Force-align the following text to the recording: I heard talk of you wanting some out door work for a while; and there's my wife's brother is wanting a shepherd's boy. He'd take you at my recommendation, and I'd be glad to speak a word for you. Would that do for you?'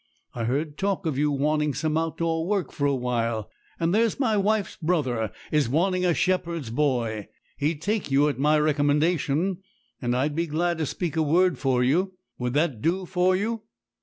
I 0.33 0.45
heard 0.45 0.79
talk 0.79 1.05
of 1.05 1.19
you 1.19 1.29
wanting 1.29 1.75
some 1.75 1.95
out 1.95 2.17
door 2.17 2.47
work 2.47 2.71
for 2.71 2.87
a 2.87 2.95
while; 2.95 3.51
and 3.79 3.93
there's 3.93 4.19
my 4.19 4.35
wife's 4.35 4.75
brother 4.81 5.31
is 5.51 5.69
wanting 5.69 6.05
a 6.05 6.15
shepherd's 6.15 6.71
boy. 6.71 7.27
He'd 7.57 7.83
take 7.83 8.09
you 8.09 8.27
at 8.27 8.39
my 8.39 8.59
recommendation, 8.59 9.59
and 10.01 10.17
I'd 10.17 10.33
be 10.35 10.47
glad 10.47 10.79
to 10.79 10.87
speak 10.87 11.15
a 11.17 11.21
word 11.21 11.59
for 11.59 11.83
you. 11.83 12.13
Would 12.39 12.53
that 12.55 12.81
do 12.81 13.05
for 13.05 13.35
you?' 13.35 13.61